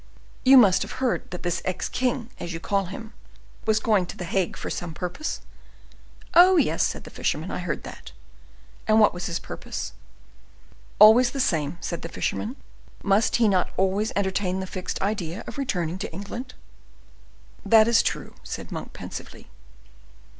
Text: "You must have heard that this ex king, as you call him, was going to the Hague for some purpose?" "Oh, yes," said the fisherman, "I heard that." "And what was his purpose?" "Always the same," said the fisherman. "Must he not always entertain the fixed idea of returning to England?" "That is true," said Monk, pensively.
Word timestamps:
"You 0.43 0.57
must 0.57 0.81
have 0.81 0.93
heard 0.93 1.29
that 1.29 1.43
this 1.43 1.61
ex 1.63 1.87
king, 1.87 2.31
as 2.39 2.53
you 2.53 2.59
call 2.59 2.85
him, 2.85 3.13
was 3.67 3.79
going 3.79 4.07
to 4.07 4.17
the 4.17 4.23
Hague 4.25 4.57
for 4.57 4.71
some 4.71 4.95
purpose?" 4.95 5.41
"Oh, 6.33 6.57
yes," 6.57 6.81
said 6.81 7.03
the 7.03 7.11
fisherman, 7.11 7.51
"I 7.51 7.59
heard 7.59 7.83
that." 7.83 8.11
"And 8.87 8.99
what 8.99 9.13
was 9.13 9.27
his 9.27 9.37
purpose?" 9.37 9.93
"Always 10.97 11.29
the 11.29 11.39
same," 11.39 11.77
said 11.81 12.01
the 12.01 12.09
fisherman. 12.09 12.55
"Must 13.03 13.35
he 13.35 13.47
not 13.47 13.69
always 13.77 14.11
entertain 14.15 14.59
the 14.59 14.65
fixed 14.65 14.99
idea 15.03 15.43
of 15.45 15.59
returning 15.59 15.99
to 15.99 16.11
England?" 16.11 16.55
"That 17.63 17.87
is 17.87 18.01
true," 18.01 18.33
said 18.41 18.71
Monk, 18.71 18.93
pensively. 18.93 19.49